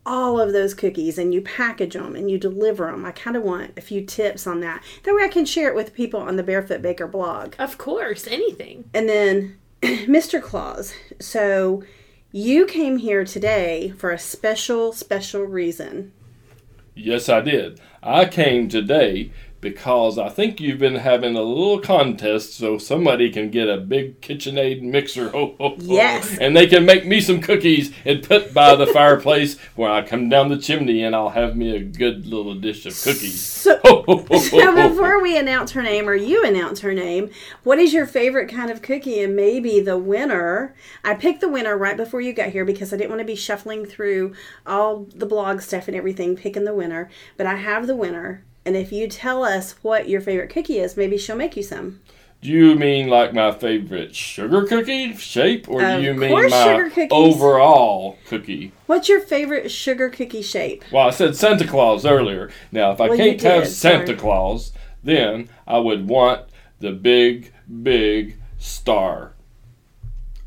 all 0.06 0.39
of 0.39 0.54
those 0.54 0.75
cookies 0.75 1.18
and 1.18 1.34
you 1.34 1.42
package 1.42 1.96
them 1.96 2.16
and 2.16 2.30
you 2.30 2.38
deliver 2.38 2.86
them. 2.86 3.06
I 3.06 3.12
kind 3.12 3.36
of 3.36 3.42
want 3.42 3.72
a 3.75 3.82
few 3.82 4.06
tips 4.06 4.46
on 4.46 4.60
that. 4.62 4.84
That 5.04 5.16
way 5.16 5.24
I 5.24 5.30
can 5.30 5.46
share 5.46 5.68
it 5.68 5.75
with 5.75 5.96
people 5.96 6.22
on 6.22 6.36
the 6.38 6.44
Barefoot 6.44 6.84
Baker 6.84 7.08
blog. 7.08 7.56
Of 7.58 7.80
course, 7.80 8.27
anything. 8.27 8.89
And 8.94 9.10
then, 9.10 9.58
Mr. 9.82 10.39
Claus, 10.39 10.94
so 11.20 11.84
you 12.32 12.68
came 12.68 13.00
here 13.00 13.25
today 13.25 13.96
for 13.98 14.12
a 14.12 14.20
special, 14.20 14.94
special 14.94 15.42
reason. 15.42 16.13
Yes, 16.96 17.30
I 17.30 17.42
did. 17.42 17.80
I 18.01 18.25
came 18.25 18.70
today 18.70 19.32
because 19.60 20.18
I 20.18 20.30
think 20.30 20.62
you've 20.62 20.80
been 20.80 20.96
having 20.96 21.36
a 21.36 21.42
little 21.42 21.80
contest 21.80 22.54
so 22.54 22.78
somebody 22.78 23.30
can 23.32 23.50
get 23.50 23.68
a 23.68 23.78
big 23.78 24.22
KitchenAid 24.22 24.82
mixer. 24.82 25.30
Ho, 25.30 25.56
ho, 25.60 25.70
ho, 25.70 25.76
Yes. 25.80 26.38
And 26.38 26.56
they 26.56 26.68
can 26.68 26.86
make 26.86 27.06
me 27.06 27.22
some 27.22 27.42
cookies 27.42 27.92
and 28.06 28.24
put 28.24 28.54
by 28.54 28.76
the 28.76 28.88
fireplace 28.88 29.58
where 29.76 29.92
I 29.92 30.04
come 30.04 30.30
down 30.30 30.50
the 30.50 30.58
chimney 30.58 31.04
and 31.04 31.16
I'll 31.16 31.30
have 31.30 31.56
me 31.56 31.76
a 31.76 31.80
good 31.80 32.28
little 32.28 32.56
dish 32.56 32.86
of 32.86 32.94
cookies. 33.02 33.42
So, 33.42 33.80
so 33.84 34.90
before 34.90 35.22
we 35.22 35.38
announce 35.38 35.72
her 35.72 35.82
name 35.82 36.08
or 36.08 36.16
you 36.16 36.44
announce 36.44 36.82
her 36.82 36.94
name, 36.94 37.32
what 37.64 37.80
is 37.80 37.94
your 37.94 38.06
favorite 38.06 38.50
kind 38.50 38.70
of 38.70 38.82
cookie 38.82 39.22
and 39.22 39.36
maybe 39.36 39.80
the 39.80 39.98
winner? 39.98 40.76
I 41.04 41.16
picked 41.16 41.42
the 41.42 41.50
winner 41.50 41.78
right 41.78 41.98
before 41.98 42.22
you 42.22 42.34
got 42.34 42.50
here 42.50 42.66
because 42.66 42.94
I 42.94 42.98
didn't 42.98 43.10
want 43.10 43.22
to 43.22 43.26
be 43.26 43.36
shuffling 43.36 43.86
through 43.86 44.36
all 44.66 45.08
the 45.16 45.26
blog 45.26 45.62
stuff 45.62 45.88
and 45.88 45.98
everything 45.98 46.36
picking 46.36 46.66
the 46.66 46.76
winner, 46.76 47.10
but 47.38 47.48
I 47.48 47.56
have 47.56 47.88
the 47.88 47.96
winner. 47.96 48.44
And 48.68 48.76
if 48.76 48.92
you 48.92 49.08
tell 49.08 49.46
us 49.46 49.76
what 49.82 50.10
your 50.10 50.20
favorite 50.20 50.50
cookie 50.50 50.80
is, 50.80 50.98
maybe 50.98 51.18
she'll 51.18 51.38
make 51.38 51.56
you 51.56 51.64
some. 51.64 52.02
Do 52.42 52.50
you 52.50 52.76
mean 52.76 53.08
like 53.08 53.34
my 53.34 53.52
favorite 53.54 54.14
sugar 54.14 54.66
cookie 54.66 55.16
shape 55.16 55.70
or 55.70 55.80
do 55.80 56.02
you 56.02 56.14
mean 56.14 56.30
course, 56.32 56.52
my 56.52 56.64
sugar 56.66 56.90
cookies. 56.90 57.08
overall 57.12 58.18
cookie? 58.28 58.74
What's 58.86 59.08
your 59.08 59.22
favorite 59.22 59.72
sugar 59.72 60.10
cookie 60.10 60.42
shape? 60.42 60.84
Well, 60.92 61.08
I 61.08 61.12
said 61.12 61.36
Santa 61.38 61.66
Claus 61.66 62.06
earlier. 62.06 62.52
Now, 62.72 62.92
if 62.92 63.00
I 63.00 63.08
Well, 63.08 63.18
you 63.18 63.24
can't 63.38 63.42
have 63.42 63.64
did, 63.64 63.70
Santa 63.72 64.06
sorry. 64.08 64.18
Claus, 64.20 64.74
then 65.02 65.48
I 65.66 65.80
would 65.80 66.10
want 66.10 66.42
the 66.82 66.92
big, 66.92 67.54
big 67.82 68.36
star. 68.60 69.32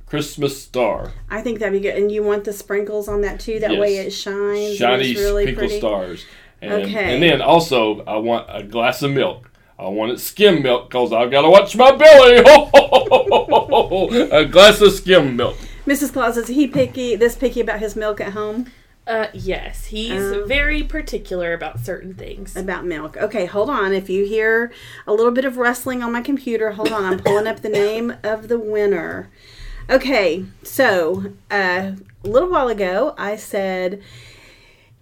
Christmas 0.06 0.60
star. 0.62 1.12
I 1.30 1.40
think 1.40 1.58
that'd 1.60 1.72
be 1.72 1.80
good. 1.80 1.96
And 1.96 2.12
you 2.12 2.22
want 2.22 2.44
the 2.44 2.52
sprinkles 2.52 3.08
on 3.08 3.20
that 3.22 3.40
too? 3.40 3.60
That 3.60 3.78
way 3.78 3.94
Yes. 3.94 4.06
it 4.08 4.10
shines. 4.10 4.68
and 4.70 4.76
Shiny 4.76 5.10
it's 5.12 5.20
really 5.20 5.54
pretty. 5.54 5.78
stars. 5.78 6.24
And, 6.62 6.72
Okay. 6.72 7.14
and 7.14 7.22
then 7.22 7.40
also, 7.40 8.04
I 8.04 8.16
want 8.16 8.46
a 8.48 8.62
glass 8.62 9.02
of 9.02 9.10
milk. 9.12 9.50
I 9.78 9.88
want 9.88 10.12
it 10.12 10.20
skim 10.20 10.62
milk 10.62 10.90
because 10.90 11.10
I've 11.12 11.30
got 11.30 11.42
to 11.42 11.48
watch 11.50 11.74
my 11.74 11.90
belly. 11.92 12.36
a 14.30 14.44
glass 14.44 14.80
of 14.80 14.92
skim 14.92 15.36
milk. 15.36 15.56
Mrs. 15.86 16.12
Claus, 16.12 16.36
is 16.36 16.48
he 16.48 16.66
picky, 16.66 17.16
this 17.16 17.34
picky 17.34 17.60
about 17.60 17.80
his 17.80 17.96
milk 17.96 18.20
at 18.20 18.32
home? 18.34 18.66
Uh, 19.06 19.28
yes, 19.32 19.86
he's 19.86 20.12
Um, 20.20 20.46
very 20.46 20.82
particular 20.82 21.52
about 21.54 21.80
certain 21.80 22.14
things. 22.14 22.54
About 22.56 22.84
milk. 22.84 23.16
Okay, 23.16 23.46
hold 23.46 23.70
on. 23.70 23.92
If 23.94 24.10
you 24.10 24.24
hear 24.26 24.70
a 25.06 25.12
little 25.14 25.32
bit 25.32 25.44
of 25.46 25.56
rustling 25.56 26.02
on 26.02 26.12
my 26.12 26.20
computer, 26.20 26.72
hold 26.72 26.92
on. 26.92 27.04
I'm 27.04 27.18
pulling 27.18 27.46
up 27.46 27.60
the 27.60 27.70
name 27.70 28.14
of 28.22 28.48
the 28.48 28.58
winner. 28.58 29.30
Okay, 29.88 30.44
so 30.62 31.32
uh, 31.50 31.92
a 32.22 32.28
little 32.28 32.50
while 32.50 32.68
ago, 32.68 33.14
I 33.18 33.34
said 33.36 34.00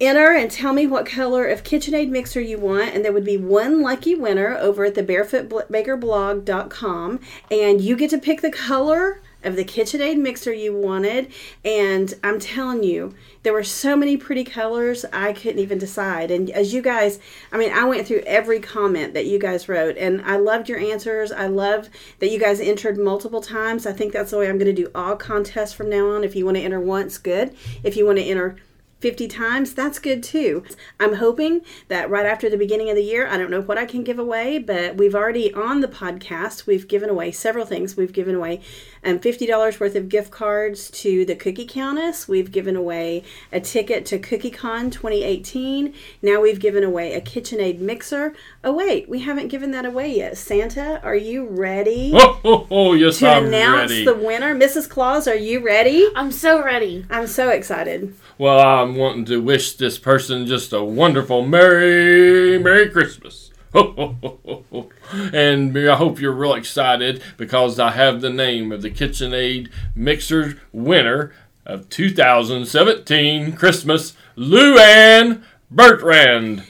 enter 0.01 0.33
and 0.33 0.51
tell 0.51 0.73
me 0.73 0.87
what 0.87 1.05
color 1.07 1.47
of 1.47 1.65
KitchenAid 1.65 2.09
mixer 2.09 2.41
you 2.41 2.59
want, 2.59 2.95
and 2.95 3.05
there 3.05 3.13
would 3.13 3.25
be 3.25 3.37
one 3.37 3.83
lucky 3.83 4.15
winner 4.15 4.57
over 4.57 4.85
at 4.85 4.95
the 4.95 5.03
barefootbakerblog.com, 5.03 7.21
and 7.51 7.81
you 7.81 7.97
get 7.97 8.11
to 8.11 8.19
pick 8.19 8.41
the 8.41 8.51
color 8.51 9.21
of 9.45 9.57
the 9.57 9.65
KitchenAid 9.65 10.19
mixer 10.19 10.53
you 10.53 10.75
wanted. 10.75 11.33
And 11.65 12.13
I'm 12.25 12.41
telling 12.41 12.83
you, 12.83 13.15
there 13.45 13.53
were 13.53 13.65
so 13.65 13.97
many 13.97 14.17
pretty 14.17 14.45
colors, 14.45 15.05
I 15.13 15.33
couldn't 15.33 15.61
even 15.61 15.79
decide. 15.79 16.31
And 16.31 16.51
as 16.51 16.75
you 16.75 16.83
guys, 16.83 17.21
I 17.53 17.57
mean, 17.57 17.73
I 17.73 17.85
went 17.85 18.07
through 18.07 18.23
every 18.27 18.61
comment 18.61 19.15
that 19.15 19.27
you 19.27 19.39
guys 19.39 19.69
wrote, 19.69 19.97
and 19.97 20.21
I 20.23 20.37
loved 20.37 20.69
your 20.69 20.79
answers. 20.79 21.31
I 21.31 21.47
love 21.47 21.89
that 22.19 22.31
you 22.31 22.39
guys 22.39 22.61
entered 22.61 22.99
multiple 22.99 23.41
times. 23.41 23.87
I 23.87 23.93
think 23.93 24.13
that's 24.13 24.33
the 24.33 24.39
way 24.39 24.49
I'm 24.49 24.59
going 24.59 24.75
to 24.75 24.83
do 24.83 24.91
all 24.95 25.17
contests 25.17 25.73
from 25.73 25.89
now 25.89 26.11
on. 26.11 26.25
If 26.25 26.35
you 26.35 26.45
want 26.45 26.57
to 26.57 26.63
enter 26.63 26.81
once, 26.81 27.17
good. 27.17 27.55
If 27.85 27.97
you 27.97 28.07
want 28.07 28.19
to 28.19 28.25
enter 28.25 28.57
50 29.01 29.29
times, 29.29 29.75
that's 29.75 29.99
good 29.99 30.23
too. 30.23 30.65
I'm 30.99 31.15
hoping 31.15 31.61
that 31.89 32.11
right 32.11 32.27
after 32.27 32.51
the 32.51 32.57
beginning 32.57 32.91
of 32.91 32.97
the 32.97 33.03
year, 33.03 33.29
I 33.29 33.37
don't 33.39 33.51
know 33.51 33.61
what 33.61 33.79
I 33.79 33.87
can 33.87 34.03
give 34.03 34.19
away, 34.19 34.59
but 34.59 34.97
we've 34.97 35.15
already 35.15 35.55
on 35.55 35.81
the 35.81 35.89
podcast, 35.89 36.67
we've 36.67 36.89
given 36.89 37.09
away 37.09 37.31
several 37.31 37.65
things. 37.65 37.97
We've 37.97 38.13
given 38.13 38.35
away 38.35 38.61
um, 39.05 39.21
$50 39.21 39.79
worth 39.79 39.95
of 39.95 40.09
gift 40.09 40.33
cards 40.33 40.91
to 40.91 41.25
the 41.25 41.37
Cookie 41.37 41.65
Countess. 41.67 42.27
We've 42.27 42.51
given 42.51 42.75
away 42.75 43.23
a 43.53 43.61
ticket 43.61 44.05
to 44.07 44.19
CookieCon 44.19 44.91
2018. 44.91 45.95
Now 46.21 46.41
we've 46.41 46.59
given 46.59 46.83
away 46.83 47.15
a 47.15 47.21
KitchenAid 47.21 47.79
mixer. 47.79 48.35
Oh, 48.65 48.73
wait, 48.75 49.09
we 49.09 49.21
haven't 49.21 49.49
given 49.49 49.71
that 49.71 49.85
away 49.85 50.17
yet. 50.17 50.37
Santa, 50.37 51.01
are 51.05 51.15
you 51.15 51.47
ready 51.47 52.11
Oh, 52.15 52.41
oh, 52.45 52.67
oh 52.71 52.93
yes, 52.95 53.21
to 53.21 53.29
I'm 53.29 53.47
announce 53.47 53.93
ready. 53.93 54.05
the 54.05 54.15
winner? 54.17 54.55
Mrs. 54.57 54.89
Claus, 54.89 55.29
are 55.29 55.37
you 55.37 55.65
ready? 55.65 56.09
I'm 56.17 56.33
so 56.33 56.63
ready. 56.65 57.07
I'm 57.11 57.29
so 57.29 57.51
excited. 57.51 58.15
Well, 58.39 58.59
I'm 58.89 58.97
wanting 58.97 59.27
to 59.27 59.43
wish 59.43 59.75
this 59.75 59.99
person 59.99 60.47
just 60.47 60.73
a 60.73 60.83
wonderful 60.83 61.47
Merry, 61.47 62.59
Merry 62.59 62.89
Christmas. 62.89 63.51
and 63.75 65.79
I 65.79 65.95
hope 65.95 66.19
you're 66.19 66.33
real 66.33 66.55
excited 66.55 67.23
because 67.37 67.79
I 67.79 67.91
have 67.91 68.23
the 68.23 68.31
name 68.31 68.73
of 68.73 68.81
the 68.81 68.91
KitchenAid 68.91 69.71
Mixer 69.95 70.59
winner 70.73 71.35
of 71.67 71.91
2017 71.91 73.53
Christmas, 73.53 74.17
Louanne 74.39 75.43
Bertrand. 75.71 76.63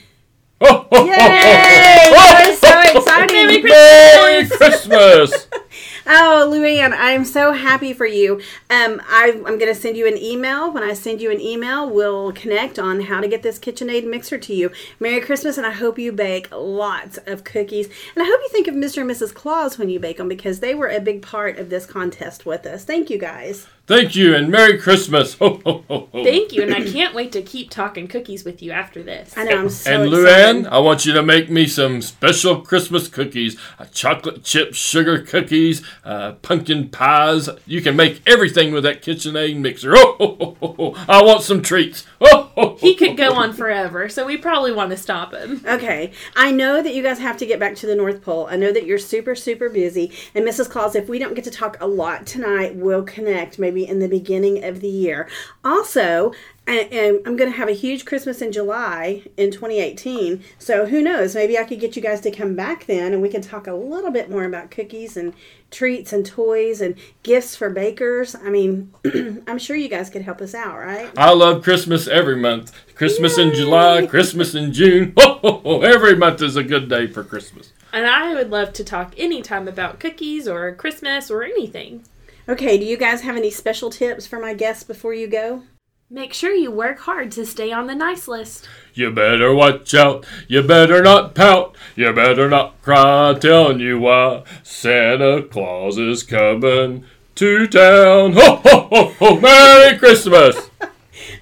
Yay! 0.61 0.87
That 0.91 2.47
is 2.49 2.59
so 2.59 2.81
exciting. 2.99 3.63
Merry 3.63 3.63
Merry 3.63 4.49
Christmas! 4.49 5.47
Oh, 6.05 6.49
Louanne, 6.51 6.95
I'm 6.97 7.25
so 7.25 7.51
happy 7.51 7.93
for 7.93 8.05
you. 8.05 8.35
Um, 8.69 9.01
I, 9.07 9.33
I'm 9.45 9.57
going 9.57 9.73
to 9.73 9.75
send 9.75 9.97
you 9.97 10.07
an 10.07 10.17
email. 10.17 10.71
When 10.71 10.83
I 10.83 10.93
send 10.93 11.21
you 11.21 11.31
an 11.31 11.41
email, 11.41 11.89
we'll 11.89 12.31
connect 12.31 12.79
on 12.79 13.01
how 13.01 13.19
to 13.21 13.27
get 13.27 13.43
this 13.43 13.59
KitchenAid 13.59 14.07
mixer 14.07 14.37
to 14.37 14.53
you. 14.53 14.71
Merry 14.99 15.21
Christmas, 15.21 15.57
and 15.57 15.67
I 15.67 15.71
hope 15.71 15.99
you 15.99 16.11
bake 16.11 16.49
lots 16.51 17.17
of 17.25 17.43
cookies. 17.43 17.87
And 18.15 18.23
I 18.23 18.25
hope 18.25 18.39
you 18.41 18.49
think 18.51 18.67
of 18.67 18.75
Mr. 18.75 19.01
and 19.01 19.11
Mrs. 19.11 19.33
Claus 19.33 19.77
when 19.77 19.89
you 19.89 19.99
bake 19.99 20.17
them 20.17 20.29
because 20.29 20.59
they 20.59 20.73
were 20.73 20.89
a 20.89 20.99
big 20.99 21.21
part 21.21 21.57
of 21.57 21.69
this 21.69 21.85
contest 21.85 22.45
with 22.45 22.65
us. 22.65 22.85
Thank 22.85 23.09
you, 23.09 23.17
guys. 23.17 23.67
Thank 23.89 24.15
you 24.15 24.35
and 24.35 24.49
Merry 24.49 24.77
Christmas. 24.77 25.33
Thank 25.33 26.53
you, 26.53 26.61
and 26.61 26.75
I 26.75 26.83
can't 26.85 27.15
wait 27.15 27.31
to 27.31 27.41
keep 27.41 27.71
talking 27.71 28.07
cookies 28.07 28.45
with 28.45 28.61
you 28.61 28.69
after 28.71 29.01
this. 29.01 29.35
I 29.35 29.45
know 29.45 29.57
I'm 29.57 29.69
so 29.69 29.91
and 29.91 30.13
excited. 30.13 30.63
Louanne, 30.65 30.71
I 30.71 30.77
want 30.77 31.07
you 31.07 31.13
to 31.13 31.23
make 31.23 31.49
me 31.49 31.65
some 31.65 32.03
special 32.03 32.61
Christmas 32.61 33.07
cookies, 33.07 33.59
uh, 33.79 33.85
chocolate 33.85 34.43
chip 34.43 34.75
sugar 34.75 35.23
cookies, 35.23 35.81
uh, 36.05 36.33
pumpkin 36.33 36.89
pies. 36.89 37.49
You 37.65 37.81
can 37.81 37.95
make 37.95 38.21
everything 38.27 38.73
with 38.73 38.83
that 38.83 39.01
KitchenAid 39.01 39.57
mixer. 39.57 39.95
Oh, 39.97 40.15
ho, 40.19 40.37
ho, 40.39 40.57
ho, 40.59 40.73
ho. 40.77 41.05
I 41.07 41.23
want 41.23 41.41
some 41.41 41.63
treats. 41.63 42.05
Oh, 42.21 42.51
ho, 42.53 42.61
ho, 42.69 42.77
He 42.79 42.93
could 42.93 43.17
go 43.17 43.29
ho, 43.29 43.33
ho. 43.33 43.41
on 43.41 43.53
forever, 43.53 44.07
so 44.07 44.23
we 44.23 44.37
probably 44.37 44.71
want 44.71 44.91
to 44.91 44.97
stop 44.97 45.33
him. 45.33 45.63
Okay, 45.65 46.11
I 46.35 46.51
know 46.51 46.83
that 46.83 46.93
you 46.93 47.01
guys 47.01 47.17
have 47.17 47.37
to 47.37 47.45
get 47.47 47.59
back 47.59 47.75
to 47.77 47.87
the 47.87 47.95
North 47.95 48.21
Pole. 48.21 48.45
I 48.51 48.55
know 48.55 48.71
that 48.71 48.85
you're 48.85 48.99
super, 48.99 49.33
super 49.33 49.67
busy. 49.67 50.11
And 50.35 50.45
Mrs. 50.47 50.69
Claus, 50.69 50.93
if 50.93 51.09
we 51.09 51.17
don't 51.17 51.33
get 51.33 51.43
to 51.45 51.51
talk 51.51 51.77
a 51.81 51.87
lot 51.87 52.27
tonight, 52.27 52.75
we'll 52.75 53.01
connect 53.03 53.57
maybe 53.57 53.78
in 53.87 53.99
the 53.99 54.07
beginning 54.07 54.63
of 54.63 54.81
the 54.81 54.87
year. 54.87 55.27
Also, 55.63 56.31
I, 56.69 56.87
and 56.91 57.21
I'm 57.25 57.35
going 57.35 57.51
to 57.51 57.57
have 57.57 57.67
a 57.67 57.73
huge 57.73 58.05
Christmas 58.05 58.43
in 58.43 58.51
July 58.51 59.23
in 59.37 59.49
2018. 59.49 60.43
So 60.59 60.85
who 60.85 61.01
knows? 61.01 61.33
Maybe 61.33 61.57
I 61.57 61.63
could 61.63 61.79
get 61.79 61.95
you 61.95 62.01
guys 62.01 62.21
to 62.21 62.31
come 62.31 62.55
back 62.55 62.85
then 62.85 63.11
and 63.11 63.21
we 63.23 63.29
can 63.29 63.41
talk 63.41 63.65
a 63.65 63.73
little 63.73 64.11
bit 64.11 64.29
more 64.29 64.43
about 64.43 64.69
cookies 64.69 65.17
and 65.17 65.33
treats 65.71 66.13
and 66.13 66.23
toys 66.23 66.79
and 66.79 66.95
gifts 67.23 67.55
for 67.55 67.71
bakers. 67.71 68.35
I 68.35 68.51
mean, 68.51 68.93
I'm 69.47 69.57
sure 69.57 69.75
you 69.75 69.89
guys 69.89 70.11
could 70.11 70.21
help 70.21 70.41
us 70.41 70.53
out, 70.53 70.77
right? 70.77 71.09
I 71.17 71.33
love 71.33 71.63
Christmas 71.63 72.07
every 72.07 72.35
month. 72.35 72.71
Christmas 72.93 73.39
in 73.39 73.53
July, 73.55 74.05
Christmas 74.05 74.53
in 74.53 74.71
June. 74.71 75.13
Ho, 75.19 75.39
ho, 75.41 75.61
ho. 75.63 75.81
Every 75.81 76.15
month 76.15 76.41
is 76.41 76.55
a 76.55 76.63
good 76.63 76.89
day 76.89 77.07
for 77.07 77.23
Christmas. 77.23 77.71
And 77.91 78.05
I 78.05 78.35
would 78.35 78.51
love 78.51 78.73
to 78.73 78.83
talk 78.83 79.13
anytime 79.17 79.67
about 79.67 79.99
cookies 79.99 80.47
or 80.47 80.73
Christmas 80.75 81.31
or 81.31 81.43
anything. 81.43 82.03
Okay, 82.49 82.79
do 82.79 82.83
you 82.83 82.97
guys 82.97 83.21
have 83.21 83.37
any 83.37 83.51
special 83.51 83.91
tips 83.91 84.25
for 84.25 84.39
my 84.39 84.55
guests 84.55 84.83
before 84.83 85.13
you 85.13 85.27
go? 85.27 85.65
Make 86.09 86.33
sure 86.33 86.51
you 86.51 86.71
work 86.71 86.97
hard 87.01 87.31
to 87.33 87.45
stay 87.45 87.71
on 87.71 87.85
the 87.85 87.93
nice 87.93 88.27
list. 88.27 88.67
You 88.95 89.11
better 89.11 89.53
watch 89.53 89.93
out. 89.93 90.25
You 90.47 90.63
better 90.63 91.03
not 91.03 91.35
pout. 91.35 91.77
You 91.95 92.11
better 92.11 92.49
not 92.49 92.81
cry. 92.81 93.29
i 93.29 93.33
Telling 93.35 93.79
you 93.79 93.99
why 93.99 94.45
Santa 94.63 95.43
Claus 95.43 95.99
is 95.99 96.23
coming 96.23 97.05
to 97.35 97.67
town. 97.67 98.33
Ho 98.33 98.55
ho 98.55 98.87
ho 98.91 99.13
ho! 99.19 99.39
Merry 99.39 99.95
Christmas. 99.99 100.68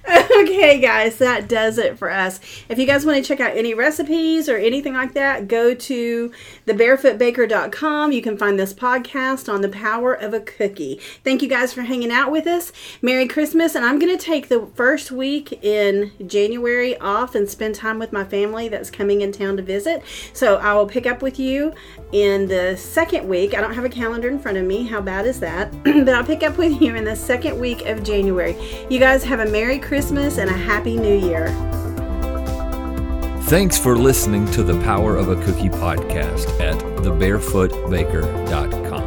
okay, 0.40 0.80
guys, 0.80 1.18
that 1.18 1.48
does 1.48 1.76
it 1.76 1.98
for 1.98 2.10
us. 2.10 2.40
If 2.70 2.78
you 2.78 2.86
guys 2.86 3.04
want 3.04 3.22
to 3.22 3.22
check 3.22 3.40
out 3.40 3.54
any 3.54 3.74
recipes 3.74 4.48
or 4.48 4.56
anything 4.56 4.94
like 4.94 5.12
that, 5.12 5.48
go 5.48 5.74
to 5.74 6.32
thebarefootbaker.com. 6.66 8.12
You 8.12 8.22
can 8.22 8.38
find 8.38 8.58
this 8.58 8.72
podcast 8.72 9.52
on 9.52 9.60
the 9.60 9.68
power 9.68 10.14
of 10.14 10.32
a 10.32 10.40
cookie. 10.40 10.98
Thank 11.24 11.42
you 11.42 11.48
guys 11.48 11.74
for 11.74 11.82
hanging 11.82 12.10
out 12.10 12.32
with 12.32 12.46
us. 12.46 12.72
Merry 13.02 13.28
Christmas. 13.28 13.74
And 13.74 13.84
I'm 13.84 13.98
going 13.98 14.16
to 14.16 14.22
take 14.22 14.48
the 14.48 14.66
first 14.74 15.10
week 15.10 15.62
in 15.62 16.12
January 16.26 16.96
off 16.98 17.34
and 17.34 17.48
spend 17.48 17.74
time 17.74 17.98
with 17.98 18.10
my 18.12 18.24
family 18.24 18.68
that's 18.68 18.90
coming 18.90 19.20
in 19.20 19.30
town 19.30 19.58
to 19.58 19.62
visit. 19.62 20.02
So 20.32 20.56
I 20.56 20.72
will 20.72 20.86
pick 20.86 21.06
up 21.06 21.20
with 21.20 21.38
you 21.38 21.74
in 22.12 22.48
the 22.48 22.76
second 22.76 23.28
week. 23.28 23.54
I 23.54 23.60
don't 23.60 23.74
have 23.74 23.84
a 23.84 23.90
calendar 23.90 24.28
in 24.28 24.38
front 24.38 24.56
of 24.56 24.64
me. 24.64 24.86
How 24.86 25.02
bad 25.02 25.26
is 25.26 25.38
that? 25.40 25.70
but 25.84 26.08
I'll 26.08 26.24
pick 26.24 26.42
up 26.42 26.56
with 26.56 26.80
you 26.80 26.94
in 26.94 27.04
the 27.04 27.16
second 27.16 27.60
week 27.60 27.84
of 27.84 28.02
January. 28.02 28.56
You 28.88 28.98
guys 28.98 29.22
have 29.24 29.40
a 29.40 29.46
Merry 29.46 29.78
Christmas 29.98 30.38
and 30.38 30.48
a 30.48 30.52
Happy 30.52 30.96
New 30.96 31.18
Year. 31.28 31.48
Thanks 33.46 33.76
for 33.76 33.98
listening 33.98 34.48
to 34.52 34.62
the 34.62 34.80
Power 34.84 35.16
of 35.16 35.28
a 35.28 35.34
Cookie 35.44 35.70
podcast 35.70 36.48
at 36.60 36.76
thebarefootbaker.com. 37.02 38.97